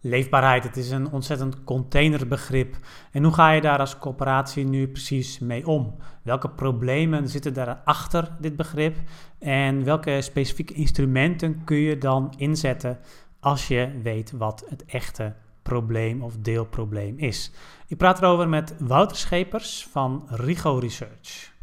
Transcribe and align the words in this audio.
Leefbaarheid, 0.00 0.64
het 0.64 0.76
is 0.76 0.90
een 0.90 1.10
ontzettend 1.10 1.64
containerbegrip. 1.64 2.76
En 3.12 3.24
hoe 3.24 3.32
ga 3.32 3.50
je 3.50 3.60
daar 3.60 3.78
als 3.78 3.98
corporatie 3.98 4.64
nu 4.64 4.88
precies 4.88 5.38
mee 5.38 5.66
om? 5.66 5.96
Welke 6.22 6.50
problemen 6.50 7.28
zitten 7.28 7.54
daar 7.54 7.80
achter 7.84 8.30
dit 8.40 8.56
begrip? 8.56 8.96
En 9.38 9.84
welke 9.84 10.20
specifieke 10.20 10.74
instrumenten 10.74 11.64
kun 11.64 11.76
je 11.76 11.98
dan 11.98 12.34
inzetten 12.36 12.98
als 13.40 13.68
je 13.68 14.00
weet 14.02 14.30
wat 14.30 14.64
het 14.68 14.84
echte 14.84 15.34
probleem 15.62 16.22
of 16.22 16.36
deelprobleem 16.36 17.18
is? 17.18 17.50
Ik 17.86 17.96
praat 17.96 18.18
erover 18.22 18.48
met 18.48 18.74
Wouter 18.78 19.16
Schepers 19.16 19.86
van 19.90 20.26
Rigo 20.28 20.78
Research. 20.78 21.56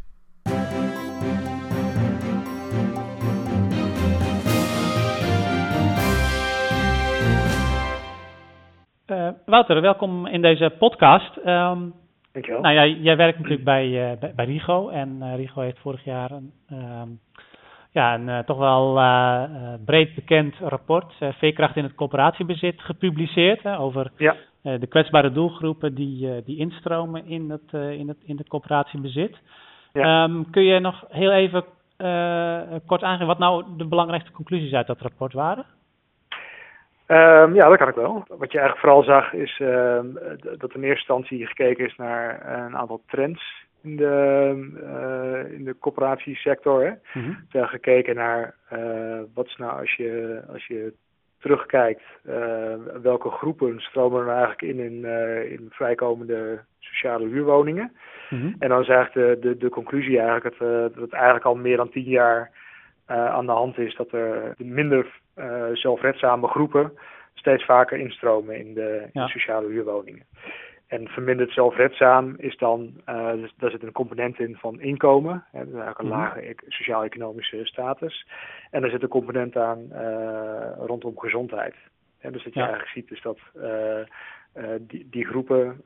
Uh, 9.25 9.31
Wouter, 9.45 9.81
welkom 9.81 10.27
in 10.27 10.41
deze 10.41 10.73
podcast. 10.79 11.37
Um, 11.37 11.93
Dankjewel. 12.31 12.61
Nou 12.61 12.75
ja, 12.75 12.85
jij 12.85 13.17
werkt 13.17 13.37
natuurlijk 13.37 13.63
bij, 13.63 13.87
uh, 13.87 14.19
bij, 14.19 14.33
bij, 14.35 14.45
Rigo 14.45 14.89
en 14.89 15.17
uh, 15.21 15.35
Rigo 15.35 15.61
heeft 15.61 15.79
vorig 15.79 16.03
jaar 16.03 16.31
een, 16.31 16.51
um, 16.71 17.19
ja, 17.91 18.13
een 18.13 18.45
toch 18.45 18.57
wel 18.57 18.93
breed 19.85 20.15
bekend 20.15 20.55
rapport, 20.59 21.13
Veerkracht 21.19 21.75
in 21.75 21.83
het 21.83 21.95
coöperatiebezit, 21.95 22.81
gepubliceerd 22.81 23.65
over 23.65 24.11
ja. 24.17 24.35
de 24.61 24.87
kwetsbare 24.87 25.31
doelgroepen 25.31 25.95
die, 25.95 26.43
die 26.43 26.57
instromen 26.57 27.25
in 27.25 27.49
het, 27.49 27.73
in, 27.73 28.07
het, 28.07 28.17
in 28.25 28.37
het 28.37 28.47
coöperatiebezit. 28.47 29.37
Ja. 29.93 30.23
Um, 30.23 30.49
kun 30.49 30.63
je 30.63 30.79
nog 30.79 31.05
heel 31.09 31.31
even 31.31 31.63
kort 32.85 33.03
aangeven 33.03 33.27
wat 33.27 33.39
nou 33.39 33.63
de 33.77 33.85
belangrijkste 33.85 34.31
conclusies 34.31 34.73
uit 34.73 34.87
dat 34.87 35.01
rapport 35.01 35.33
waren? 35.33 35.65
Um, 37.07 37.53
ja, 37.53 37.69
dat 37.69 37.77
kan 37.77 37.87
ik 37.87 37.95
wel. 37.95 38.25
Wat 38.27 38.51
je 38.51 38.59
eigenlijk 38.59 38.79
vooral 38.79 39.03
zag 39.03 39.33
is 39.33 39.59
um, 39.61 40.13
dat 40.57 40.73
in 40.73 40.83
eerste 40.83 40.87
instantie 40.87 41.45
gekeken 41.45 41.85
is 41.85 41.95
naar 41.95 42.55
een 42.65 42.77
aantal 42.77 43.01
trends 43.07 43.65
in 43.83 43.95
de, 43.95 44.53
uh, 44.83 45.53
in 45.57 45.63
de 45.63 45.75
corporatiesector. 45.79 46.83
Hè. 46.83 47.19
Mm 47.19 47.23
-hmm. 47.23 47.67
Gekeken 47.67 48.15
naar 48.15 48.55
uh, 48.73 49.19
wat 49.33 49.45
is 49.45 49.55
nou 49.55 49.79
als 49.79 49.93
je, 49.93 50.41
als 50.51 50.65
je 50.65 50.93
terugkijkt, 51.39 52.03
uh, 52.23 52.33
welke 53.01 53.29
groepen 53.29 53.79
stromen 53.79 54.21
er 54.21 54.29
eigenlijk 54.29 54.61
in 54.61 54.79
in, 54.79 55.05
in 55.49 55.67
vrijkomende 55.69 56.59
sociale 56.79 57.27
huurwoningen. 57.27 57.91
Mm 58.29 58.39
-hmm. 58.39 58.55
En 58.59 58.69
dan 58.69 58.81
is 58.81 58.87
eigenlijk 58.87 59.41
de, 59.41 59.47
de, 59.47 59.57
de 59.57 59.69
conclusie 59.69 60.19
eigenlijk 60.19 60.57
dat, 60.59 60.93
dat 60.93 61.01
het 61.01 61.13
eigenlijk 61.13 61.45
al 61.45 61.55
meer 61.55 61.77
dan 61.77 61.89
tien 61.89 62.09
jaar 62.09 62.51
aan 63.05 63.45
de 63.45 63.51
hand 63.51 63.77
is 63.77 63.95
dat 63.95 64.11
er 64.11 64.53
minder 64.57 65.19
uh, 65.35 65.65
zelfredzame 65.73 66.47
groepen 66.47 66.93
steeds 67.33 67.65
vaker 67.65 67.97
instromen 67.97 68.57
in 68.57 68.73
de, 68.73 69.09
sociale 69.13 69.67
huurwoningen. 69.67 70.25
En 70.87 71.07
verminderd 71.07 71.51
zelfredzaam 71.51 72.35
is 72.37 72.57
dan, 72.57 73.01
uh, 73.09 73.31
dus, 73.31 73.53
daar 73.57 73.71
zit 73.71 73.83
een 73.83 73.91
component 73.91 74.39
in 74.39 74.55
van 74.55 74.81
inkomen, 74.81 75.45
hè, 75.51 75.59
dus 75.59 75.73
eigenlijk 75.73 75.99
een 75.99 76.07
mhm. 76.07 76.17
lage 76.17 76.49
e-, 76.49 76.53
sociaal-economische 76.67 77.65
status. 77.65 78.27
En 78.71 78.83
er 78.83 78.89
zit 78.89 79.01
een 79.01 79.07
component 79.07 79.57
aan 79.57 79.87
rondom 80.77 81.19
gezondheid. 81.19 81.75
Hè, 82.19 82.31
dus 82.31 82.43
wat 82.43 82.53
je 82.53 82.59
eigenlijk 82.59 82.89
ziet 82.89 83.11
is 83.11 83.21
dat 83.21 83.39
die, 84.79 85.07
die 85.09 85.25
groepen 85.25 85.81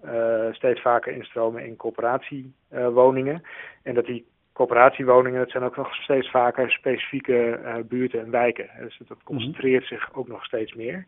steeds 0.51 0.81
vaker 0.81 1.13
instromen 1.13 1.65
in 1.65 1.75
coöperatiewoningen. 1.75 3.41
en 3.83 3.93
dat 3.93 4.05
die 4.05 4.25
coöperatiewoningen, 4.59 5.39
dat 5.39 5.49
zijn 5.49 5.63
ook 5.63 5.75
nog 5.75 5.95
steeds 5.95 6.29
vaker 6.29 6.71
specifieke 6.71 7.59
uh, 7.63 7.75
buurten 7.87 8.19
en 8.19 8.31
wijken. 8.31 8.69
Dus 8.79 8.97
dat 8.97 9.17
mhm. 9.17 9.25
concentreert 9.25 9.85
zich 9.85 10.13
ook 10.13 10.27
nog 10.27 10.45
steeds 10.45 10.73
meer. 10.73 11.07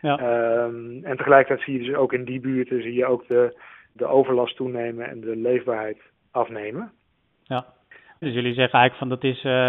Ja. 0.00 0.14
Um, 0.64 1.04
en 1.04 1.16
tegelijkertijd 1.16 1.60
zie 1.60 1.80
je 1.80 1.86
dus 1.86 1.96
ook 1.96 2.12
in 2.12 2.24
die 2.24 2.40
buurten 2.40 2.82
zie 2.82 2.94
je 2.94 3.06
ook 3.06 3.26
de, 3.26 3.60
de 3.92 4.06
overlast 4.06 4.56
toenemen 4.56 5.08
en 5.08 5.20
de 5.20 5.36
leefbaarheid 5.36 5.98
afnemen. 6.30 6.92
Ja, 7.42 7.66
dus 8.18 8.32
jullie 8.34 8.54
zeggen 8.54 8.78
eigenlijk 8.78 8.96
van 8.96 9.08
dat 9.08 9.24
is, 9.24 9.44
uh, 9.44 9.66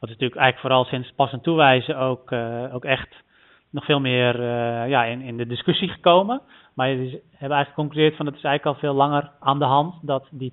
wat 0.00 0.10
is 0.10 0.16
natuurlijk 0.16 0.40
eigenlijk 0.40 0.60
vooral 0.60 0.84
sinds 0.84 1.12
pas 1.16 1.32
en 1.32 1.40
toewijzen 1.40 1.98
ook, 1.98 2.30
uh, 2.30 2.74
ook 2.74 2.84
echt 2.84 3.24
nog 3.70 3.84
veel 3.84 4.00
meer 4.00 4.42
ja, 4.88 5.04
in, 5.04 5.20
in 5.20 5.36
de 5.36 5.46
discussie 5.46 5.88
gekomen. 5.88 6.40
Maar 6.74 6.88
je 6.88 6.96
hebben 6.96 7.56
eigenlijk 7.56 7.68
geconcludeerd 7.68 8.16
van 8.16 8.26
het 8.26 8.34
is 8.34 8.42
eigenlijk 8.42 8.76
al 8.76 8.80
veel 8.80 8.94
langer 8.94 9.30
aan 9.40 9.58
de 9.58 9.64
hand 9.64 9.94
dat 10.02 10.28
die 10.30 10.52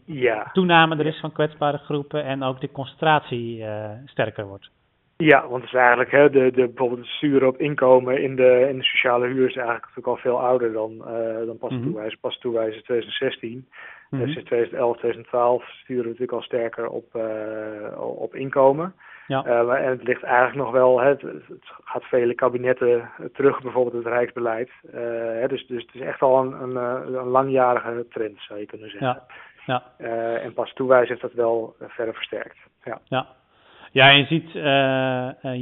toename 0.53 0.95
er 0.95 1.05
is 1.05 1.19
van 1.19 1.31
kwetsbare 1.31 1.77
groepen 1.77 2.23
en 2.23 2.43
ook 2.43 2.61
de 2.61 2.71
concentratie 2.71 3.57
uh, 3.57 3.89
sterker 4.05 4.47
wordt. 4.47 4.69
Ja, 5.17 5.47
want 5.47 5.61
het 5.61 5.73
is 5.73 5.79
eigenlijk 5.79 6.11
hè, 6.11 6.29
de, 6.29 6.51
de, 6.51 6.67
bijvoorbeeld 6.67 6.99
het 6.99 7.09
sturen 7.09 7.47
op 7.47 7.57
inkomen 7.57 8.21
in 8.21 8.35
de, 8.35 8.67
in 8.69 8.77
de 8.77 8.83
sociale 8.83 9.27
huur 9.27 9.47
is 9.47 9.55
eigenlijk 9.55 9.85
natuurlijk 9.85 10.07
al 10.07 10.15
veel 10.17 10.39
ouder 10.39 10.73
dan, 10.73 10.91
uh, 10.91 11.45
dan 11.45 11.57
pas 11.57 11.69
mm 11.69 11.77
-hmm. 11.77 11.85
toewijzen. 11.85 12.19
Pas 12.19 12.37
toewijzen 12.37 12.83
2016. 12.83 13.51
Mm 13.51 13.65
-hmm. 14.09 14.19
Dus 14.19 14.33
sinds 14.33 14.47
2011, 14.47 14.97
2012 14.97 15.63
sturen 15.63 16.03
we 16.03 16.09
natuurlijk 16.09 16.37
al 16.37 16.41
sterker 16.41 16.87
op, 16.89 17.05
uh, 17.15 17.99
op 17.99 18.35
inkomen. 18.35 18.93
Ja. 19.27 19.45
Uh, 19.45 19.85
en 19.85 19.89
het 19.89 20.03
ligt 20.03 20.23
eigenlijk 20.23 20.55
nog 20.55 20.71
wel, 20.71 20.99
hè, 20.99 21.07
het, 21.07 21.21
het, 21.21 21.71
gaat 21.83 22.03
vele 22.03 22.33
kabinetten 22.33 23.09
terug, 23.33 23.61
bijvoorbeeld 23.61 24.03
het 24.03 24.13
Rijksbeleid. 24.13 24.69
Uh, 24.83 24.93
hè, 25.39 25.47
dus, 25.47 25.67
dus 25.67 25.81
het 25.81 25.95
is 25.95 26.01
echt 26.01 26.21
al 26.21 26.41
een, 26.41 26.61
een, 26.61 26.77
eh, 26.77 27.15
een, 27.15 27.27
langjarige 27.27 28.05
trend, 28.09 28.39
zou 28.39 28.59
je 28.59 28.65
kunnen 28.65 28.89
zeggen. 28.89 29.07
Ja. 29.07 29.23
Ja. 29.65 29.83
Uh, 29.97 30.43
en 30.43 30.53
pas 30.53 30.73
toewijs 30.73 31.09
heeft 31.09 31.21
dat 31.21 31.33
wel 31.33 31.75
verder 31.79 32.13
versterkt. 32.13 32.57
Ja, 32.83 32.99
ja. 33.03 33.27
ja 33.91 34.09
je 34.09 34.25
ziet, 34.25 34.51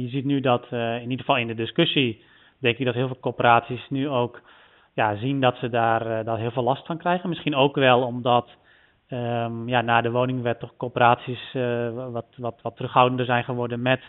je 0.00 0.08
ziet 0.08 0.24
nu 0.24 0.40
dat, 0.40 0.66
in 0.70 1.02
ieder 1.02 1.18
geval 1.18 1.36
in 1.36 1.46
de 1.46 1.54
discussie, 1.54 2.22
denk 2.58 2.78
ik 2.78 2.84
dat 2.84 2.94
heel 2.94 3.06
veel 3.06 3.20
corporaties 3.20 3.88
nu 3.88 4.08
ook 4.08 4.40
ja, 4.94 5.16
zien 5.16 5.40
dat 5.40 5.56
ze 5.56 5.68
daar, 5.68 6.24
daar 6.24 6.38
heel 6.38 6.50
veel 6.50 6.62
last 6.62 6.86
van 6.86 6.98
krijgen. 6.98 7.28
Misschien 7.28 7.54
ook 7.54 7.74
wel 7.74 8.02
omdat 8.02 8.48
um, 9.08 9.68
ja, 9.68 9.80
na 9.80 10.00
de 10.00 10.10
woningwet 10.10 10.58
toch 10.58 10.76
coöperaties 10.76 11.54
uh, 11.54 12.10
wat, 12.12 12.26
wat, 12.36 12.58
wat 12.62 12.76
terughoudender 12.76 13.26
zijn 13.26 13.44
geworden 13.44 13.82
met 13.82 14.00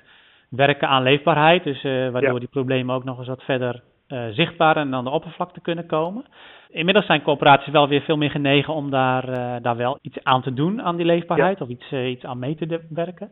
werken 0.49 0.87
aan 0.87 1.03
leefbaarheid. 1.03 1.63
Dus 1.63 1.83
uh, 1.83 2.09
waardoor 2.09 2.39
die 2.39 2.49
problemen 2.49 2.95
ook 2.95 3.03
nog 3.03 3.17
eens 3.17 3.27
wat 3.27 3.43
verder 3.43 3.81
uh, 4.07 4.27
zichtbaar 4.27 4.77
en 4.77 4.93
aan 4.93 5.03
de 5.03 5.09
oppervlakte 5.09 5.61
kunnen 5.61 5.85
komen. 5.85 6.25
Inmiddels 6.69 7.05
zijn 7.05 7.21
coöperaties 7.21 7.71
wel 7.71 7.87
weer 7.87 8.01
veel 8.01 8.17
meer 8.17 8.29
genegen 8.29 8.73
om 8.73 8.89
daar, 8.89 9.61
daar 9.61 9.77
wel 9.77 9.97
iets 10.01 10.23
aan 10.23 10.41
te 10.41 10.53
doen 10.53 10.81
aan 10.81 10.95
die 10.95 11.05
leefbaarheid 11.05 11.61
of 11.61 11.69
iets, 11.69 11.91
iets 11.91 12.25
aan 12.25 12.39
mee 12.39 12.55
te 12.55 12.81
werken. 12.89 13.31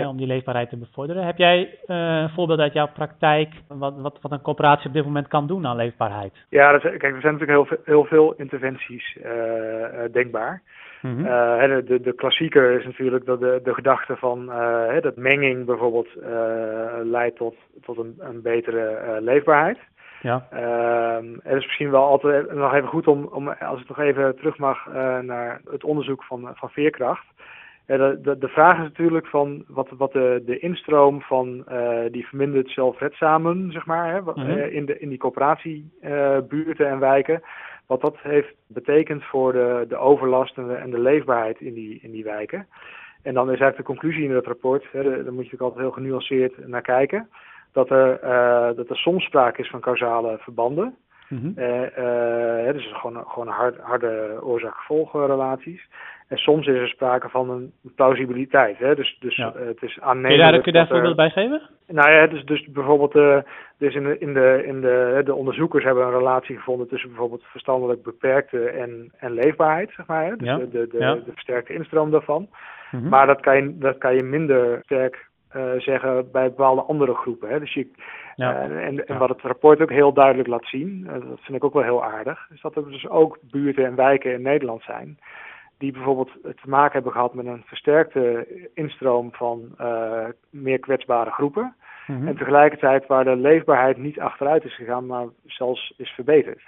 Ja. 0.00 0.08
om 0.08 0.16
die 0.16 0.26
leefbaarheid 0.26 0.68
te 0.68 0.78
bevorderen. 0.78 1.26
Heb 1.26 1.36
jij 1.36 1.78
een 1.86 2.30
voorbeeld 2.30 2.60
uit 2.60 2.72
jouw 2.72 2.88
praktijk 2.94 3.54
wat, 3.68 3.94
wat, 3.96 4.18
wat 4.22 4.32
een 4.32 4.42
coöperatie 4.42 4.86
op 4.88 4.94
dit 4.94 5.04
moment 5.04 5.28
kan 5.28 5.46
doen 5.46 5.66
aan 5.66 5.76
leefbaarheid? 5.76 6.32
Ja, 6.48 6.72
dat, 6.72 6.80
kijk, 6.80 7.02
er 7.02 7.20
zijn 7.20 7.38
natuurlijk 7.38 7.50
heel 7.50 7.64
veel, 7.64 7.78
heel 7.84 8.04
veel 8.04 8.34
interventies 8.36 9.18
denkbaar. 10.12 10.62
Mm 11.00 11.24
de, 11.84 12.00
de 12.00 12.14
klassieker 12.14 12.78
is 12.78 12.84
natuurlijk 12.84 13.24
dat 13.24 13.40
de, 13.40 13.60
de 13.62 13.74
gedachte 13.74 14.16
van 14.16 14.48
uh, 14.48 15.00
dat 15.00 15.16
menging 15.16 15.64
bijvoorbeeld 15.64 16.08
uh, 16.16 16.24
leidt 17.02 17.36
tot, 17.36 17.54
tot 17.82 17.98
een, 17.98 18.14
een 18.18 18.42
betere 18.42 19.16
leefbaarheid. 19.20 19.78
Ja. 20.20 20.46
Het 21.42 21.56
is 21.56 21.64
misschien 21.64 21.90
wel 21.90 22.04
altijd 22.04 22.52
nog 22.54 22.74
even 22.74 22.88
goed 22.88 23.06
om, 23.06 23.24
om 23.24 23.48
als 23.48 23.80
ik 23.80 23.88
nog 23.88 23.98
even 23.98 24.36
terug 24.36 24.58
mag 24.58 24.86
naar 25.22 25.60
het 25.70 25.84
onderzoek 25.84 26.24
van, 26.24 26.50
van 26.54 26.68
veerkracht. 26.70 27.24
De, 27.86 28.18
de, 28.22 28.38
de, 28.38 28.48
vraag 28.48 28.76
is 28.76 28.82
natuurlijk 28.82 29.26
van 29.26 29.64
wat, 29.68 29.88
wat 29.90 30.12
de, 30.12 30.42
de 30.46 30.58
instroom 30.58 31.20
van 31.20 31.64
die 32.10 32.26
verminderd 32.26 32.70
zelfredzamen, 32.70 33.72
zeg 33.72 33.86
maar, 33.86 34.12
hè, 34.12 34.20
mm 34.20 34.28
-hmm. 34.34 34.58
in, 34.58 34.86
de, 34.86 34.98
in 34.98 35.08
die 35.08 35.18
coöperatiebuurten 35.18 36.88
en 36.88 36.98
wijken, 36.98 37.42
wat 37.86 38.00
dat 38.00 38.16
heeft 38.18 38.54
betekend 38.66 39.24
voor 39.24 39.52
de, 39.52 39.84
de 39.88 39.96
overlast 39.96 40.56
en 40.56 40.66
de, 40.66 40.74
en 40.74 40.90
de 40.90 41.00
leefbaarheid 41.00 41.60
in 41.60 41.74
die, 41.74 41.98
in 42.02 42.10
die 42.10 42.24
wijken. 42.24 42.66
En 43.22 43.34
dan 43.34 43.44
is 43.44 43.60
eigenlijk 43.60 43.76
de 43.76 43.94
conclusie 43.94 44.24
in 44.24 44.32
dat 44.32 44.46
rapport, 44.46 44.86
hè, 44.92 45.02
daar 45.02 45.12
moet 45.12 45.24
je 45.24 45.32
natuurlijk 45.32 45.62
altijd 45.62 45.80
heel 45.80 45.90
genuanceerd 45.90 46.66
naar 46.66 46.82
kijken, 46.82 47.28
dat 47.72 47.90
er, 47.90 48.24
uh, 48.24 48.76
dat 48.76 48.88
er 48.88 48.96
soms 48.96 49.24
sprake 49.24 49.60
is 49.60 49.70
van 49.70 49.80
causale 49.80 50.38
verbanden. 50.38 50.96
Mm 51.28 51.38
-hmm. 51.38 51.54
uh, 51.56 52.66
uh, 52.66 52.72
dus 52.72 52.92
gewoon, 52.92 53.24
gewoon 53.26 53.48
hard, 53.48 53.78
harde 53.80 54.38
oorzaak-gevolgrelaties. 54.42 55.88
En 56.28 56.36
soms 56.36 56.66
is 56.66 56.74
er 56.74 56.88
sprake 56.88 57.28
van 57.28 57.50
een 57.50 57.72
plausibiliteit. 57.94 58.78
Hè? 58.78 58.94
Dus, 58.94 59.16
dus 59.20 59.36
ja. 59.36 59.52
uh, 59.56 59.66
het 59.66 59.82
is 59.82 60.00
aannemelijk. 60.00 60.36
Kun 60.38 60.44
je 60.44 60.52
daar, 60.52 60.62
kun 60.62 60.72
je 60.72 60.78
daar 60.78 60.88
voorbeeld 60.88 61.16
bij 61.16 61.30
geven? 61.30 61.62
Nou 61.86 62.10
ja, 62.10 62.26
dus, 62.26 62.44
dus 62.44 62.66
bijvoorbeeld 62.66 63.14
uh, 63.14 63.38
dus 63.78 63.94
in, 63.94 64.04
de, 64.04 64.18
in, 64.18 64.34
de, 64.34 64.62
in 64.66 64.80
de, 64.80 65.22
de 65.24 65.34
onderzoekers 65.34 65.84
hebben 65.84 66.04
een 66.04 66.18
relatie 66.18 66.56
gevonden 66.56 66.88
tussen 66.88 67.08
bijvoorbeeld 67.08 67.44
verstandelijk 67.44 68.02
beperkte 68.02 68.68
en, 68.68 69.12
en 69.18 69.32
leefbaarheid, 69.32 69.90
zeg 69.96 70.06
maar. 70.06 70.24
Hè? 70.24 70.36
Dus 70.36 70.48
ja. 70.48 70.56
de, 70.56 70.68
de, 70.68 70.88
de, 70.90 70.98
ja. 70.98 71.14
de, 71.14 71.32
versterkte 71.32 71.74
instroom 71.74 72.10
daarvan. 72.10 72.48
Mm 72.90 73.00
-hmm. 73.00 73.08
Maar 73.08 73.26
dat 73.26 73.40
kan, 73.40 73.56
je, 73.56 73.78
dat 73.78 73.98
kan 73.98 74.14
je 74.14 74.22
minder 74.22 74.80
sterk 74.82 75.28
zeggen 75.78 76.30
bij 76.30 76.48
bepaalde 76.48 76.82
andere 76.82 77.14
groepen. 77.14 77.48
Hè? 77.48 77.58
Dus 77.60 77.74
je, 77.74 77.90
ja. 78.34 78.60
en, 78.60 79.06
en 79.06 79.18
wat 79.18 79.28
het 79.28 79.40
rapport 79.40 79.80
ook 79.80 79.90
heel 79.90 80.12
duidelijk 80.12 80.48
laat 80.48 80.66
zien, 80.66 81.04
dat 81.04 81.40
vind 81.40 81.56
ik 81.56 81.64
ook 81.64 81.74
wel 81.74 81.82
heel 81.82 82.04
aardig, 82.04 82.48
is 82.54 82.60
dat 82.60 82.76
er 82.76 82.90
dus 82.90 83.08
ook 83.08 83.38
buurten 83.42 83.84
en 83.84 83.94
wijken 83.94 84.32
in 84.32 84.42
Nederland 84.42 84.82
zijn 84.82 85.18
die 85.78 85.92
bijvoorbeeld 85.92 86.30
te 86.42 86.68
maken 86.68 86.92
hebben 86.92 87.12
gehad 87.12 87.34
met 87.34 87.46
een 87.46 87.62
versterkte 87.66 88.46
instroom 88.74 89.32
van 89.32 89.74
uh, 89.80 90.26
meer 90.50 90.78
kwetsbare 90.78 91.30
groepen. 91.30 91.74
Mhm. 92.06 92.28
En 92.28 92.36
tegelijkertijd 92.36 93.06
waar 93.06 93.24
de 93.24 93.36
leefbaarheid 93.36 93.96
niet 93.96 94.20
achteruit 94.20 94.64
is 94.64 94.74
gegaan, 94.74 95.06
maar 95.06 95.26
zelfs 95.44 95.94
is 95.96 96.10
verbeterd. 96.10 96.62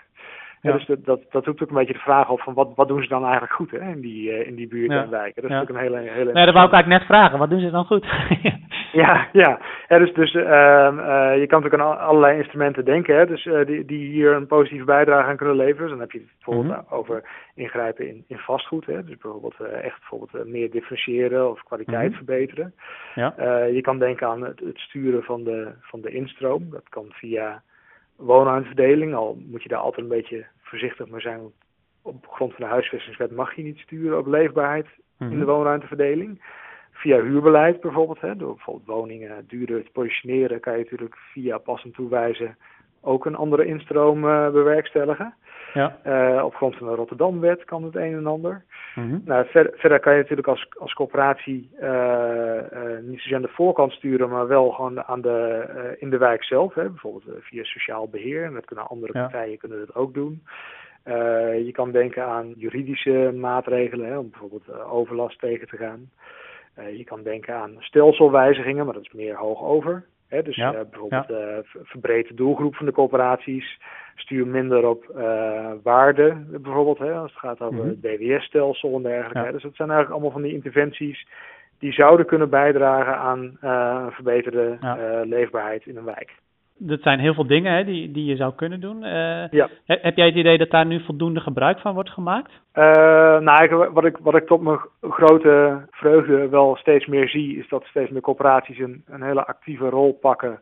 Ja. 0.60 0.72
dus 0.72 0.87
dat, 0.87 1.05
dat, 1.05 1.20
dat 1.31 1.46
roept 1.46 1.62
ook 1.62 1.69
een 1.69 1.75
beetje 1.75 1.93
de 1.93 1.99
vraag 1.99 2.31
op 2.31 2.40
van 2.40 2.55
wat, 2.55 2.69
wat 2.75 2.88
doen 2.88 3.02
ze 3.02 3.08
dan 3.08 3.22
eigenlijk 3.22 3.52
goed 3.52 3.70
hè, 3.70 3.90
in, 3.90 4.00
die, 4.00 4.31
uh, 4.31 4.46
in 4.46 4.55
die 4.55 4.69
buurten 4.69 5.02
en 5.02 5.10
wijken. 5.10 5.43
Dat 5.43 5.50
is 5.50 5.56
natuurlijk 5.56 5.93
een 5.93 5.99
hele... 5.99 6.10
hele 6.10 6.32
nee, 6.32 6.44
dat 6.44 6.55
wou 6.55 6.66
ik 6.66 6.72
eigenlijk 6.72 6.87
net 6.87 7.16
vragen. 7.16 7.38
Wat 7.38 7.50
doen 7.50 7.60
ze 7.60 7.70
dan 7.70 7.84
goed? 7.84 8.06
ja, 8.93 9.28
ja. 9.32 9.58
ja. 9.88 9.99
dus 9.99 10.12
dus 10.12 10.34
uh, 10.34 10.43
uh, 10.43 11.38
je 11.38 11.46
kan 11.46 11.62
natuurlijk 11.62 11.82
aan 11.82 11.99
allerlei 11.99 12.38
instrumenten 12.38 12.84
denken 12.84 13.16
hè, 13.16 13.26
dus, 13.26 13.44
uh, 13.44 13.66
die, 13.66 13.84
die 13.84 14.10
hier 14.10 14.32
een 14.32 14.46
positieve 14.46 14.84
bijdrage 14.84 15.28
aan 15.28 15.37
kunnen 15.37 15.56
leveren. 15.56 15.81
Dus 15.81 15.90
dan 15.90 16.00
heb 16.00 16.12
je 16.12 16.19
het 16.19 16.28
bijvoorbeeld 16.34 16.76
mm 16.76 16.84
-hmm. 16.88 16.99
over 16.99 17.22
ingrijpen 17.55 18.08
in, 18.08 18.25
in 18.28 18.38
vastgoed. 18.38 18.87
Hè, 18.87 19.05
dus 19.05 19.16
bijvoorbeeld 19.19 19.60
echt 19.60 19.99
bijvoorbeeld 19.99 20.46
meer 20.46 20.70
differentiëren 20.70 21.50
of 21.50 21.62
kwaliteit 21.62 22.10
mm 22.10 22.16
-hmm. 22.16 22.26
verbeteren. 22.26 22.75
Ja. 23.14 23.34
je 23.64 23.81
kan 23.81 23.99
denken 23.99 24.28
aan 24.28 24.43
het, 24.43 24.60
het 24.60 24.78
sturen 24.78 25.22
van 25.22 25.44
de, 25.44 25.69
van 25.81 26.00
de 26.00 26.10
instroom. 26.10 26.70
Dat 26.70 26.88
kan 26.88 27.06
via 27.08 27.62
woonruimteverdeling, 28.19 29.15
al 29.15 29.38
moet 29.47 29.62
je 29.62 29.69
daar 29.69 29.79
altijd 29.79 30.03
een 30.03 30.17
beetje 30.17 30.47
voorzichtig 30.62 31.09
mee 31.09 31.20
zijn. 31.20 31.41
Op 32.03 32.26
grond 32.26 32.55
van 32.55 32.65
de 32.65 32.70
huisvestingswet 32.70 33.31
mag 33.31 33.56
je 33.56 33.62
niet 33.62 33.79
sturen 33.79 34.19
op 34.19 34.26
leefbaarheid 34.26 34.87
in 35.19 35.29
de 35.29 35.37
mhm. 35.37 35.44
woonruimteverdeling. 35.44 36.43
Via 36.93 37.23
huurbeleid 37.23 37.81
bijvoorbeeld, 37.81 38.20
hè, 38.20 38.37
door 38.37 38.55
bijvoorbeeld 38.55 38.87
woningen 38.87 39.44
duurder 39.49 39.85
te 39.85 39.91
positioneren, 39.91 40.61
kan 40.61 40.73
je 40.73 40.82
natuurlijk 40.82 41.17
via 41.17 41.59
passend 41.59 41.94
toewijzen 41.94 42.56
ook 43.00 43.26
een 43.26 43.36
andere 43.36 43.64
instroom 43.64 44.24
uh, 44.24 44.50
bewerkstelligen. 44.50 45.34
Ja. 45.74 45.98
Uh, 46.06 46.44
op 46.44 46.54
grond 46.54 46.76
van 46.76 46.86
de 46.86 46.94
Rotterdamwet 46.94 47.64
kan 47.64 47.84
het 47.84 47.96
een 47.96 48.14
en 48.14 48.26
ander. 48.26 48.64
Mm 48.94 49.22
nou, 49.24 49.46
verder, 49.46 49.72
verder, 49.76 50.00
kan 50.00 50.12
je 50.12 50.20
natuurlijk 50.20 50.48
als, 50.48 50.68
als 50.78 50.92
coöperatie 50.92 51.70
uh, 51.80 52.60
niet 53.00 53.20
zozeer 53.20 53.36
aan 53.36 53.42
de 53.42 53.48
voorkant 53.48 53.92
sturen, 53.92 54.28
maar 54.28 54.46
wel 54.46 54.70
gewoon 54.70 55.04
aan 55.04 55.20
de, 55.20 55.96
in 55.98 56.10
de 56.10 56.18
wijk 56.18 56.44
zelf. 56.44 56.74
Hè, 56.74 56.90
bijvoorbeeld 56.90 57.24
via 57.40 57.64
sociaal 57.64 58.08
beheer. 58.08 58.44
En 58.44 58.54
dat 58.54 58.64
kunnen 58.64 58.88
andere 58.88 59.12
partijen 59.12 59.58
kunnen 59.58 59.78
dat 59.78 59.94
ook 59.94 60.14
doen. 60.14 60.42
je 61.64 61.70
kan 61.72 61.90
denken 61.90 62.24
aan 62.24 62.52
juridische 62.56 63.32
maatregelen, 63.34 64.06
hè, 64.06 64.18
om 64.18 64.30
bijvoorbeeld 64.30 64.82
overlast 64.82 65.40
tegen 65.40 65.68
te 65.68 65.76
gaan. 65.76 66.10
je 66.96 67.04
kan 67.04 67.22
denken 67.22 67.54
aan 67.54 67.76
stelselwijzigingen, 67.78 68.84
maar 68.84 68.94
dat 68.94 69.04
is 69.04 69.12
meer 69.12 69.36
hoog 69.36 69.62
over. 69.62 70.04
Dus 70.28 70.56
ja. 70.56 70.72
bijvoorbeeld 70.72 71.28
ja. 71.28 71.62
verbreed 71.82 72.28
de 72.28 72.34
doelgroep 72.34 72.75
van 72.76 72.86
de 72.86 72.92
coöperaties 72.92 73.80
stuur 74.14 74.46
minder 74.46 74.86
op 74.86 75.12
uh, 75.16 75.70
waarde, 75.82 76.44
bijvoorbeeld, 76.48 76.98
hè, 76.98 77.12
als 77.12 77.30
het 77.30 77.40
gaat 77.40 77.60
over 77.60 77.75
mm 77.75 77.80
-hmm. 77.80 77.88
het 77.88 78.02
DWS-stelsel 78.02 78.96
en 78.96 79.02
dergelijke. 79.02 79.46
Ja. 79.46 79.52
Dus 79.52 79.62
dat 79.62 79.75
zijn 79.75 79.90
eigenlijk 79.90 80.10
allemaal 80.10 80.40
van 80.40 80.48
die 80.48 80.54
interventies 80.54 81.26
die 81.78 81.92
zouden 81.92 82.26
kunnen 82.26 82.50
bijdragen 82.50 83.16
aan 83.16 83.56
een 83.60 84.12
verbeterde 84.12 84.78
leefbaarheid 85.25 85.86
in 85.86 85.96
een 85.96 86.04
wijk. 86.04 86.32
Dat 86.78 87.00
zijn 87.02 87.19
heel 87.19 87.34
veel 87.34 87.46
dingen 87.46 87.72
hè, 87.72 87.84
die, 87.84 88.10
die 88.10 88.25
je 88.25 88.36
zou 88.36 88.54
kunnen 88.54 88.80
doen. 88.80 89.00
ja. 89.50 89.69
Heb 89.84 90.16
jij 90.16 90.26
het 90.26 90.36
idee 90.36 90.58
dat 90.58 90.70
daar 90.70 90.86
nu 90.86 91.00
voldoende 91.00 91.40
gebruik 91.40 91.80
van 91.80 91.94
wordt 91.94 92.10
gemaakt? 92.10 92.52
nou, 93.40 93.88
wat 93.92 94.04
ik, 94.04 94.16
wat 94.16 94.36
ik 94.36 94.46
tot 94.46 94.60
mijn 94.60 94.78
grote 95.00 95.86
vreugde 95.90 96.48
wel 96.48 96.76
steeds 96.76 97.06
meer 97.06 97.28
zie, 97.28 97.58
is 97.58 97.69
dat 97.69 97.84
steeds 97.84 98.10
meer 98.10 98.20
corporaties 98.20 98.78
een, 98.78 99.02
een 99.06 99.22
hele 99.22 99.46
actieve 99.46 99.88
rol 99.88 100.12
pakken 100.12 100.60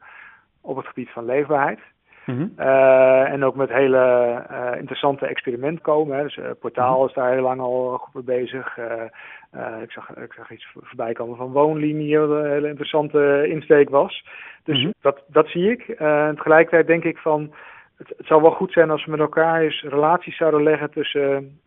op 0.62 0.76
het 0.76 0.86
gebied 0.86 1.10
van 1.10 1.24
leefbaarheid. 1.24 1.78
Mm 2.26 2.52
en 3.26 3.44
ook 3.44 3.54
met 3.54 3.68
hele 3.68 4.44
uh, 4.50 4.78
interessante 4.78 5.26
experimenten 5.26 5.82
komen. 5.82 6.16
Hè. 6.16 6.22
Dus 6.22 6.36
uh, 6.36 6.44
Portaal 6.60 7.00
mm 7.00 7.08
is 7.08 7.14
daar 7.14 7.32
heel 7.32 7.42
lang 7.42 7.60
al 7.60 7.98
goed 7.98 8.14
mee 8.14 8.38
bezig. 8.38 8.78
ik, 9.82 9.90
zag, 9.90 10.16
ik 10.16 10.32
zag 10.32 10.50
iets 10.50 10.68
voorbij 10.74 11.12
komen 11.12 11.36
van 11.36 11.52
Woonlinie, 11.52 12.18
wat 12.18 12.30
een 12.30 12.50
hele 12.50 12.68
interessante 12.68 13.44
insteek 13.48 13.90
was. 13.90 14.24
Dus 14.64 14.82
mm 14.82 14.92
dat, 15.00 15.22
dat 15.26 15.48
zie 15.48 15.70
ik. 15.70 15.88
en 15.88 16.34
tegelijkertijd 16.36 16.86
denk 16.86 17.04
ik 17.04 17.18
van... 17.18 17.54
Het, 17.96 18.08
het, 18.16 18.26
zou 18.26 18.42
wel 18.42 18.50
goed 18.50 18.72
zijn 18.72 18.90
als 18.90 19.04
we 19.04 19.10
met 19.10 19.20
elkaar 19.20 19.60
eens 19.60 19.82
relaties 19.82 20.36
zouden 20.36 20.62
leggen 20.62 20.90
tussen 20.90 21.60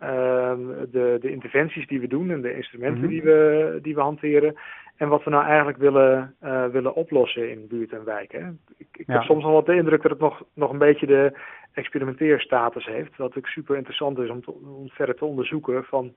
de, 0.92 1.18
de 1.22 1.32
interventies 1.32 1.88
die 1.88 2.00
we 2.00 2.08
doen 2.08 2.32
en 2.32 2.42
de 2.42 2.56
instrumenten 2.56 3.04
mm 3.04 3.10
die, 3.10 3.22
we, 3.22 3.80
die 3.82 3.96
we 3.96 4.02
hanteren 4.02 4.56
en 5.00 5.08
wat 5.08 5.24
we 5.24 5.30
nou 5.30 5.46
eigenlijk 5.46 5.78
willen, 5.78 6.36
uh, 6.44 6.66
willen 6.66 6.96
oplossen 6.96 7.52
in 7.52 7.68
buurt 7.68 7.92
en 7.92 8.04
wijken. 8.04 8.60
Ik, 8.78 8.88
ik 8.92 9.08
ja. 9.08 9.14
heb 9.14 9.24
soms 9.24 9.44
al 9.44 9.52
wat 9.52 9.66
de 9.66 9.76
indruk 9.76 10.02
dat 10.02 10.12
het 10.12 10.20
nog, 10.20 10.44
nog 10.54 10.72
een 10.72 10.78
beetje 10.78 11.06
de 11.06 11.40
experimenteerstatus 11.74 12.86
heeft. 12.86 13.18
Wat 13.18 13.38
ook 13.38 13.48
super 13.48 13.76
interessant 13.76 14.18
is 14.18 14.30
om, 14.30 14.42
te, 14.42 14.52
om 14.52 14.90
verder 14.90 15.16
te 15.16 15.26
onderzoeken 15.26 15.84
van 15.84 16.14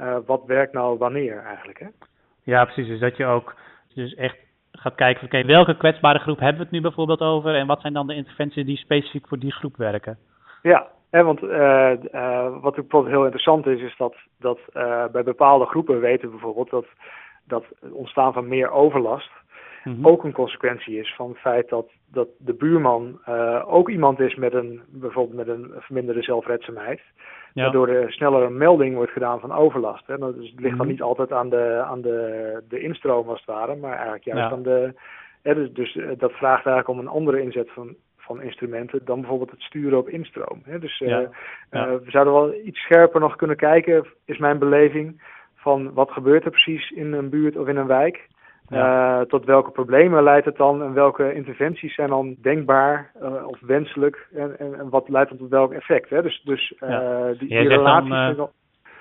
uh, 0.00 0.16
wat 0.26 0.42
werkt 0.46 0.72
nou 0.72 0.98
wanneer 0.98 1.38
eigenlijk. 1.38 1.78
Hè? 1.78 1.86
Ja, 2.42 2.64
precies. 2.64 2.86
Dus 2.86 3.00
dat 3.00 3.16
je 3.16 3.26
ook 3.26 3.54
dus 3.94 4.14
echt 4.14 4.36
gaat 4.72 4.94
kijken, 4.94 5.24
oké, 5.24 5.36
okay, 5.36 5.46
welke 5.46 5.76
kwetsbare 5.76 6.18
groep 6.18 6.38
hebben 6.38 6.56
we 6.56 6.62
het 6.62 6.72
nu 6.72 6.80
bijvoorbeeld 6.80 7.20
over 7.20 7.54
en 7.54 7.66
wat 7.66 7.80
zijn 7.80 7.92
dan 7.92 8.06
de 8.06 8.14
interventies 8.14 8.66
die 8.66 8.76
specifiek 8.76 9.28
voor 9.28 9.38
die 9.38 9.52
groep 9.52 9.76
werken? 9.76 10.18
Ja, 10.62 10.86
hè, 11.16 11.24
want 11.24 11.42
uh, 11.42 11.92
wat 12.60 12.64
ook 12.64 12.74
bijvoorbeeld 12.74 13.14
heel 13.14 13.24
interessant 13.24 13.66
is, 13.66 13.80
is 13.80 13.96
dat, 13.96 14.14
dat 14.38 14.58
bij 15.12 15.22
bepaalde 15.24 15.64
groepen 15.64 16.00
weten 16.00 16.30
bijvoorbeeld 16.30 16.70
dat 16.70 16.86
dat 17.46 17.64
het 17.80 17.92
ontstaan 17.92 18.32
van 18.32 18.48
meer 18.48 18.70
overlast 18.70 19.30
mm-hmm. 19.84 20.06
ook 20.06 20.24
een 20.24 20.32
consequentie 20.32 20.98
is 20.98 21.14
van 21.14 21.28
het 21.28 21.38
feit 21.38 21.68
dat, 21.68 21.86
dat 22.12 22.28
de 22.38 22.54
buurman 22.54 23.20
uh, 23.28 23.62
ook 23.66 23.88
iemand 23.88 24.20
is 24.20 24.34
met 24.34 24.54
een 24.54 24.80
bijvoorbeeld 24.88 25.36
met 25.36 25.48
een 25.48 25.72
verminderde 25.78 26.22
zelfredzaamheid. 26.22 27.00
Ja. 27.52 27.62
Waardoor 27.62 27.88
er 27.88 28.12
sneller 28.12 28.42
een 28.42 28.56
melding 28.56 28.94
wordt 28.94 29.12
gedaan 29.12 29.40
van 29.40 29.52
overlast. 29.52 30.06
Hè. 30.06 30.18
Dus 30.18 30.50
het 30.50 30.60
ligt 30.60 30.78
dan 30.78 30.86
niet 30.86 31.02
altijd 31.02 31.32
aan 31.32 31.48
de, 31.48 31.82
aan 31.86 32.00
de, 32.00 32.62
de 32.68 32.80
instroom 32.80 33.28
als 33.28 33.38
het 33.38 33.54
ware, 33.54 33.76
maar 33.76 33.92
eigenlijk 33.92 34.24
juist 34.24 34.42
ja. 34.42 34.50
aan 34.50 34.62
de. 34.62 34.94
Hè, 35.42 35.54
dus, 35.54 35.72
dus 35.72 35.94
uh, 35.94 36.08
dat 36.18 36.32
vraagt 36.32 36.66
eigenlijk 36.66 36.88
om 36.88 36.98
een 36.98 37.12
andere 37.12 37.42
inzet 37.42 37.70
van, 37.70 37.94
van 38.26 38.42
instrumenten 38.42 39.00
dan 39.04 39.20
bijvoorbeeld 39.20 39.50
het 39.50 39.60
sturen 39.60 39.98
op 39.98 40.08
instroom. 40.08 40.62
Hè. 40.64 40.78
Dus 40.78 41.00
uh, 41.00 41.08
ja. 41.08 41.28
we 41.70 42.10
zouden 42.10 42.34
wel 42.34 42.54
iets 42.64 42.80
scherper 42.80 43.20
nog 43.20 43.36
kunnen 43.36 43.56
kijken, 43.56 44.06
is 44.24 44.38
mijn 44.38 44.58
beleving 44.58 45.22
van 45.54 45.92
wat 45.92 46.10
gebeurt 46.10 46.44
er 46.44 46.50
precies 46.50 46.90
in 46.90 47.12
een 47.12 47.30
buurt 47.30 47.56
of 47.56 47.68
in 47.68 47.76
een 47.76 47.86
wijk. 47.86 48.26
Ja. 48.68 49.20
Uh, 49.20 49.26
tot 49.26 49.44
welke 49.44 49.70
problemen 49.70 50.22
leidt 50.22 50.46
het 50.46 50.56
dan 50.56 50.82
en 50.82 50.92
welke 50.92 51.34
interventies 51.34 51.94
zijn 51.94 52.08
dan 52.08 52.36
denkbaar 52.42 53.10
of 53.46 53.60
wenselijk 53.60 54.28
en, 54.34 54.58
en, 54.58 54.78
en, 54.78 54.88
wat 54.88 55.08
leidt 55.08 55.28
dan 55.28 55.38
tot 55.38 55.50
welk 55.50 55.72
effect. 55.72 56.10
Hè? 56.10 56.22
Dus, 56.22 56.42
dus 56.44 56.74
die, 57.38 57.48
die 57.48 57.68
relaties... 57.68 58.36
Dan. 58.36 58.50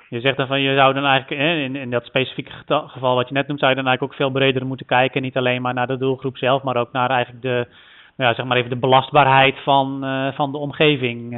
Je 0.09 0.19
zegt 0.19 0.37
dan 0.37 0.47
van 0.47 0.61
je 0.61 0.75
zou 0.75 0.93
dan 0.93 1.05
eigenlijk 1.05 1.41
in, 1.41 1.75
in 1.75 1.89
dat 1.89 2.05
specifieke 2.05 2.51
geval 2.67 3.15
wat 3.15 3.27
je 3.27 3.33
net 3.33 3.47
noemt, 3.47 3.59
zou 3.59 3.71
je 3.71 3.77
dan 3.77 3.87
eigenlijk 3.87 4.13
ook 4.13 4.19
veel 4.19 4.39
breder 4.39 4.65
moeten 4.65 4.85
kijken. 4.85 5.21
Niet 5.21 5.37
alleen 5.37 5.61
maar 5.61 5.73
naar 5.73 5.87
de 5.87 5.97
doelgroep 5.97 6.37
zelf, 6.37 6.63
maar 6.63 6.77
ook 6.77 6.91
naar 6.91 7.09
eigenlijk 7.09 7.41
de, 7.41 7.67
ja, 8.15 8.33
zeg 8.33 8.45
maar 8.45 8.57
even 8.57 8.69
de 8.69 8.79
belastbaarheid 8.79 9.63
van, 9.63 9.99
van 10.35 10.51
de 10.51 10.57
omgeving 10.57 11.31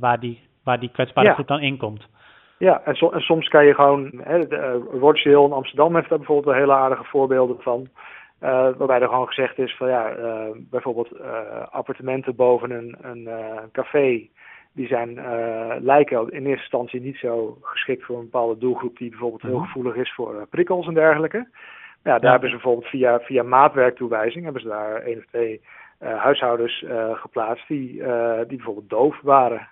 waar, 0.00 0.20
die, 0.20 0.40
waar 0.64 0.80
die 0.80 0.90
kwetsbare 0.90 1.26
ja. 1.26 1.34
groep 1.34 1.46
dan 1.46 1.60
in 1.60 1.76
komt. 1.76 2.08
Ja, 2.62 2.82
en, 2.84 2.94
so, 2.94 3.10
en, 3.10 3.20
soms 3.20 3.48
kan 3.48 3.66
je 3.66 3.74
gewoon, 3.74 4.10
hè, 4.22 4.38
uh, 4.38 5.24
in 5.24 5.52
Amsterdam 5.52 5.94
heeft 5.94 6.08
daar 6.08 6.18
bijvoorbeeld 6.18 6.54
een 6.54 6.60
hele 6.60 6.72
aardige 6.72 7.04
voorbeelden 7.04 7.56
van. 7.60 7.88
Uh, 8.42 8.68
waarbij 8.76 9.00
er 9.00 9.08
gewoon 9.08 9.26
gezegd 9.26 9.58
is 9.58 9.76
van 9.76 9.88
ja, 9.88 10.16
uh, 10.16 10.48
bijvoorbeeld 10.70 11.12
uh, 11.12 11.38
appartementen 11.70 12.36
boven 12.36 12.70
een, 12.70 12.96
een 13.02 13.28
café, 13.72 14.28
die 14.72 14.86
zijn, 14.86 15.14
lijken 15.80 16.30
in 16.30 16.46
eerste 16.46 16.62
instantie 16.62 17.00
niet 17.00 17.16
zo 17.16 17.58
geschikt 17.60 18.04
voor 18.04 18.16
een 18.16 18.30
bepaalde 18.30 18.58
doelgroep 18.58 18.98
die 18.98 19.10
bijvoorbeeld 19.10 19.42
heel 19.42 19.58
mhm. 19.58 19.64
gevoelig 19.64 19.94
is 19.94 20.14
voor 20.14 20.46
prikkels 20.50 20.86
en 20.86 20.94
dergelijke. 20.94 21.48
Ja, 22.02 22.12
daar 22.12 22.24
ja. 22.24 22.30
hebben 22.30 22.48
ze 22.48 22.54
bijvoorbeeld 22.54 22.90
via, 22.90 23.20
via 23.20 23.42
maatwerktoewijzing, 23.42 24.44
hebben 24.44 24.62
ze 24.62 24.68
daar 24.68 24.94
één 24.94 25.18
of 25.18 25.26
twee 25.26 25.60
huishoudens 26.02 26.84
geplaatst 27.12 27.68
die, 27.68 28.02
die 28.46 28.56
bijvoorbeeld 28.56 28.90
doof 28.90 29.20
waren. 29.22 29.68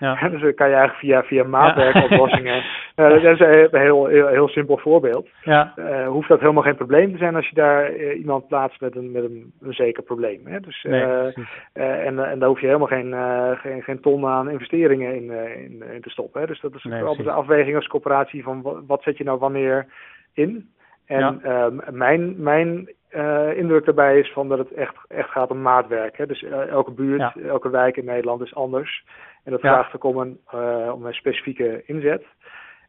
Ja. 0.00 0.28
dus 0.28 0.40
dan 0.40 0.54
kan 0.54 0.68
je 0.68 0.74
eigenlijk 0.74 0.98
via, 0.98 1.22
via 1.22 1.44
maatwerkoplossingen. 1.44 2.64
Ja. 2.96 3.10
uh, 3.10 3.22
dat 3.22 3.40
is 3.40 3.40
een 3.40 3.80
heel, 3.80 4.06
heel, 4.06 4.26
heel 4.26 4.48
simpel 4.48 4.78
voorbeeld. 4.78 5.28
Ja. 5.42 5.74
Hoeft 6.06 6.28
dat 6.28 6.40
helemaal 6.40 6.62
geen 6.62 6.76
probleem 6.76 7.12
te 7.12 7.18
zijn 7.18 7.36
als 7.36 7.48
je 7.48 7.54
daar 7.54 7.94
iemand 7.96 8.48
plaatst 8.48 8.80
met 8.80 8.96
een, 8.96 9.10
met 9.10 9.24
een, 9.24 9.52
een 9.60 9.72
zeker 9.72 10.02
probleem. 10.02 10.46
Hè? 10.46 10.60
Dus, 10.60 10.82
nee, 10.88 11.32
en, 11.72 12.30
en 12.30 12.38
daar 12.38 12.48
hoef 12.48 12.60
je 12.60 12.66
helemaal 12.66 12.86
geen, 12.86 13.14
geen, 13.58 13.82
geen 13.82 14.00
ton 14.00 14.26
aan 14.26 14.50
investeringen 14.50 15.14
in, 15.14 15.30
in, 15.64 15.82
in, 15.92 16.00
te 16.00 16.10
stoppen. 16.10 16.40
Hè? 16.40 16.46
Dus 16.46 16.60
dat 16.60 16.74
is 16.74 16.84
nee, 16.84 17.02
altijd 17.02 17.26
de 17.26 17.32
afweging 17.32 17.76
als 17.76 17.86
coöperatie 17.86 18.42
van 18.42 18.62
wat, 18.62 18.82
wat 18.86 19.02
zet 19.02 19.16
je 19.16 19.24
nou 19.24 19.38
wanneer 19.38 19.86
in. 20.34 20.70
En 21.06 21.40
ja. 21.42 21.70
mijn, 21.90 22.42
mijn 22.42 22.88
uh, 23.10 23.56
indruk 23.56 23.84
daarbij 23.84 24.18
is 24.18 24.32
van 24.32 24.48
dat 24.48 24.58
het 24.58 24.72
echt, 24.72 24.94
echt 25.08 25.30
gaat 25.30 25.50
om 25.50 25.62
maatwerk. 25.62 26.16
Hè? 26.16 26.26
Dus 26.26 26.42
uh, 26.42 26.68
elke 26.68 26.90
buurt, 26.90 27.20
ja. 27.20 27.34
elke 27.46 27.70
wijk 27.70 27.96
in 27.96 28.04
Nederland 28.04 28.40
is 28.40 28.54
anders. 28.54 29.04
En 29.44 29.52
dat 29.52 29.62
ja. 29.62 29.72
vraagt 29.72 29.94
ook 29.94 30.04
om 30.04 30.18
een, 30.18 30.40
uh, 30.54 30.92
om 30.94 31.06
een 31.06 31.14
specifieke 31.14 31.82
inzet. 31.86 32.24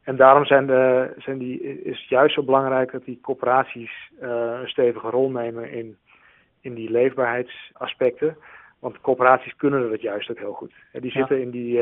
En 0.04 0.16
daarom 0.16 0.46
zijn 0.46 0.66
de, 0.68 1.14
zijn 1.18 1.38
die, 1.38 1.62
is 1.84 2.00
het 2.00 2.08
juist 2.08 2.34
zo 2.34 2.44
belangrijk 2.44 2.92
dat 2.92 3.06
die 3.06 3.20
corporaties 3.22 4.12
een 4.20 4.68
stevige 4.68 5.10
rol 5.10 5.30
nemen 5.30 5.72
in, 5.72 5.98
in 6.62 6.74
die 6.74 6.92
leefbaarheidsaspecten. 6.92 8.38
Want 8.80 9.02
corporaties 9.02 9.56
kunnen 9.56 9.90
dat 9.90 10.02
juist 10.02 10.32
ook 10.32 10.40
heel 10.40 10.54
goed. 10.54 10.74
Die 10.92 11.12
zitten, 11.12 11.42
in, 11.42 11.50
die, 11.50 11.78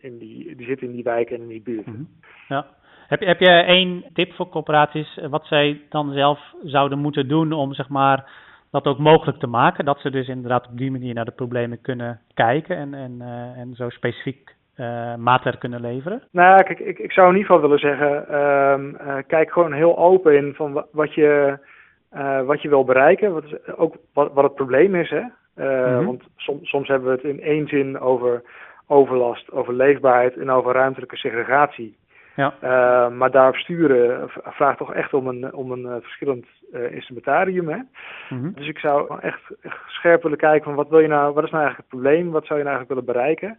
in, 0.00 0.18
die, 0.18 0.56
die 0.56 0.66
zitten 0.66 0.86
in 0.86 0.92
die 0.92 1.02
wijken 1.02 1.36
en 1.36 1.42
in 1.42 1.48
die 1.48 1.62
buurten. 1.62 1.92
Mm 1.92 1.98
-hmm. 1.98 2.08
Ja. 2.48 2.66
Heb, 3.12 3.20
heb 3.20 3.40
je 3.40 3.50
één 3.50 4.04
tip 4.12 4.32
voor 4.32 4.48
corporaties 4.48 5.18
wat 5.30 5.46
zij 5.46 5.80
dan 5.88 6.12
zelf 6.12 6.38
zouden 6.62 6.98
moeten 6.98 7.28
doen 7.28 7.52
om 7.52 7.74
zeg 7.74 7.88
maar 7.88 8.30
dat 8.70 8.86
ook 8.86 8.98
mogelijk 8.98 9.38
te 9.38 9.46
maken. 9.46 9.84
Dat 9.84 9.98
ze 10.00 10.10
dus 10.10 10.28
inderdaad 10.28 10.66
op 10.66 10.78
die 10.78 10.90
manier 10.90 11.14
naar 11.14 11.24
de 11.24 11.30
problemen 11.30 11.80
kunnen 11.80 12.20
kijken 12.34 12.76
en, 12.76 12.94
en, 12.94 13.16
uh, 13.20 13.60
en 13.60 13.74
zo 13.74 13.88
specifiek 13.88 14.54
uh, 14.76 15.14
maatwerk 15.14 15.58
kunnen 15.58 15.80
leveren? 15.80 16.22
Nou 16.30 16.48
ja, 16.48 16.62
kijk, 16.62 16.78
ik, 16.78 16.98
ik 16.98 17.12
zou 17.12 17.28
in 17.28 17.36
ieder 17.36 17.50
geval 17.50 17.68
willen 17.68 17.78
zeggen, 17.78 18.40
um, 18.40 18.96
uh, 19.06 19.14
kijk 19.26 19.52
gewoon 19.52 19.72
heel 19.72 19.98
open 19.98 20.36
in 20.36 20.54
van 20.54 20.84
wat 20.92 21.14
je, 21.14 21.58
wat 22.44 22.62
je 22.62 22.68
wil 22.68 22.84
bereiken. 22.84 23.32
Wat 23.32 23.44
is, 23.44 23.76
ook 23.76 23.96
wat, 24.14 24.32
wat 24.32 24.44
het 24.44 24.54
probleem 24.54 24.94
is. 24.94 25.10
Hè? 25.10 25.20
Mm 25.20 25.94
-hmm. 25.94 26.06
Want 26.06 26.22
som, 26.36 26.58
soms 26.62 26.88
hebben 26.88 27.08
we 27.08 27.14
het 27.14 27.36
in 27.36 27.40
één 27.40 27.68
zin 27.68 28.00
over 28.00 28.42
overlast, 28.86 29.50
over 29.50 29.74
leefbaarheid 29.74 30.36
en 30.36 30.50
over 30.50 30.72
ruimtelijke 30.72 31.16
segregatie. 31.16 31.96
Ja. 32.36 32.54
Uh, 32.62 33.16
maar 33.16 33.30
daarop 33.30 33.56
sturen 33.56 34.30
vraagt 34.44 34.78
toch 34.78 34.94
echt 34.94 35.14
om 35.14 35.26
een, 35.26 35.54
om 35.54 35.72
een 35.72 35.84
uh, 35.84 35.94
verschillend 36.00 36.46
uh, 36.72 36.92
instrumentarium. 36.92 37.68
Hè? 37.68 37.76
Mm 37.76 37.86
-hmm. 38.28 38.52
Dus 38.54 38.68
ik 38.68 38.78
zou 38.78 39.20
echt, 39.20 39.40
echt, 39.62 39.78
scherp 39.86 40.22
willen 40.22 40.38
kijken 40.38 40.64
van 40.64 40.74
wat 40.74 40.88
wil 40.88 40.98
je 40.98 41.08
nou, 41.08 41.34
wat 41.34 41.44
is 41.44 41.50
nou 41.50 41.62
eigenlijk 41.64 41.90
het 41.90 42.00
probleem, 42.00 42.30
wat 42.30 42.46
zou 42.46 42.58
je 42.58 42.64
nou 42.64 42.76
eigenlijk 42.76 42.88
willen 42.88 43.04
bereiken? 43.04 43.58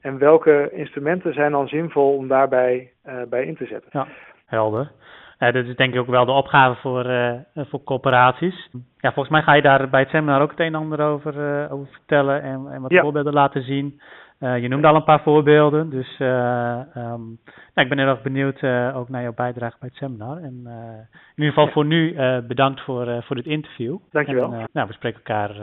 En 0.00 0.18
welke 0.18 0.70
instrumenten 0.72 1.32
zijn 1.32 1.52
dan 1.52 1.68
zinvol 1.68 2.16
om 2.16 2.28
daarbij 2.28 2.92
bij 3.28 3.44
in 3.44 3.56
te 3.56 3.66
zetten? 3.66 3.90
Ja, 3.92 4.06
helder. 4.46 4.90
Uh, 5.40 5.52
dat 5.52 5.66
is 5.66 5.76
denk 5.76 5.94
ik 5.94 6.00
ook 6.00 6.06
wel 6.06 6.24
de 6.24 6.32
opgave 6.32 6.80
voor, 6.80 7.06
uh, 7.06 7.34
voor 7.54 7.82
corporaties. 7.82 8.68
Ja, 8.98 9.12
volgens 9.12 9.28
mij 9.28 9.42
ga 9.42 9.54
je 9.54 9.62
daar 9.62 9.88
bij 9.88 10.00
het 10.00 10.08
seminar 10.08 10.42
ook 10.42 10.50
het 10.50 10.60
een 10.60 10.66
en 10.66 10.74
ander 10.74 11.00
over, 11.00 11.34
uh, 11.34 11.72
over 11.72 11.86
vertellen 11.92 12.42
en, 12.42 12.66
en 12.70 12.82
wat 12.82 12.90
ja. 12.90 13.02
voorbeelden 13.02 13.32
laten 13.32 13.62
zien. 13.62 14.00
Je 14.40 14.68
noemde 14.68 14.86
al 14.86 14.94
een 14.94 15.04
paar 15.04 15.22
voorbeelden, 15.22 15.90
dus 15.90 16.18
um, 16.18 17.38
ja, 17.74 17.82
ik 17.82 17.88
ben 17.88 17.98
heel 17.98 18.08
erg 18.08 18.22
benieuwd 18.22 18.62
ook 18.94 19.08
naar 19.08 19.22
jouw 19.22 19.34
bijdrage 19.34 19.76
bij 19.80 19.88
het 19.88 19.98
seminar. 19.98 20.36
En 20.36 20.54
in 20.54 21.06
ieder 21.34 21.52
geval 21.52 21.66
ja. 21.66 21.72
voor 21.72 21.84
nu 21.84 22.16
bedankt 22.46 22.80
voor, 22.80 23.22
voor 23.22 23.36
dit 23.36 23.46
interview. 23.46 23.96
Dankjewel. 24.10 24.52
En, 24.52 24.68
nou, 24.72 24.86
we 24.86 24.92
spreken 24.92 25.20
elkaar 25.24 25.54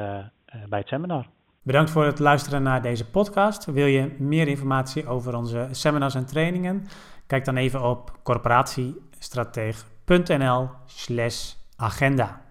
bij 0.69 0.79
het 0.79 0.87
seminar. 0.87 1.25
Bedankt 1.63 1.91
voor 1.91 2.05
het 2.05 2.19
luisteren 2.19 2.63
naar 2.63 2.81
deze 2.81 3.09
podcast. 3.09 3.65
Wil 3.65 3.85
je 3.85 4.15
meer 4.19 4.47
informatie 4.47 5.07
over 5.07 5.35
onze 5.35 5.67
seminars 5.71 6.15
en 6.15 6.25
trainingen? 6.25 6.83
Kijk 7.27 7.45
dan 7.45 7.57
even 7.57 7.83
op 7.83 8.11
corporatiestratege.nl 8.23 10.69
slash 10.85 11.53
agenda. 11.77 12.41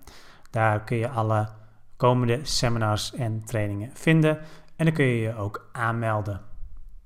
Daar 0.50 0.85
kun 0.85 0.97
je 0.97 1.09
alle 1.09 1.49
komende 1.97 2.38
seminars 2.42 3.14
en 3.14 3.45
trainingen 3.45 3.90
vinden 3.92 4.38
en 4.76 4.85
dan 4.85 4.95
kun 4.95 5.04
je 5.04 5.21
je 5.21 5.35
ook 5.35 5.68
aanmelden. 5.73 6.40